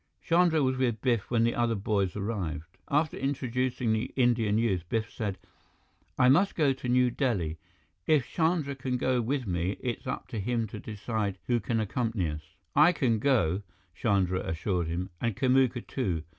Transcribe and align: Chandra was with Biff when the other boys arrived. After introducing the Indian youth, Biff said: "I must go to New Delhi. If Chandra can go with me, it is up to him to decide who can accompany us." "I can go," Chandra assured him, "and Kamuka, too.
Chandra 0.19 0.63
was 0.63 0.77
with 0.77 0.99
Biff 0.99 1.29
when 1.29 1.43
the 1.43 1.53
other 1.53 1.75
boys 1.75 2.15
arrived. 2.15 2.79
After 2.89 3.17
introducing 3.17 3.93
the 3.93 4.05
Indian 4.15 4.57
youth, 4.57 4.89
Biff 4.89 5.11
said: 5.11 5.37
"I 6.17 6.27
must 6.27 6.55
go 6.55 6.73
to 6.73 6.89
New 6.89 7.11
Delhi. 7.11 7.59
If 8.07 8.27
Chandra 8.27 8.73
can 8.73 8.97
go 8.97 9.21
with 9.21 9.45
me, 9.45 9.73
it 9.79 9.99
is 9.99 10.07
up 10.07 10.27
to 10.29 10.39
him 10.39 10.65
to 10.69 10.79
decide 10.79 11.37
who 11.45 11.59
can 11.59 11.79
accompany 11.79 12.29
us." 12.31 12.55
"I 12.75 12.93
can 12.93 13.19
go," 13.19 13.61
Chandra 13.93 14.39
assured 14.39 14.87
him, 14.87 15.11
"and 15.21 15.35
Kamuka, 15.35 15.85
too. 15.85 16.23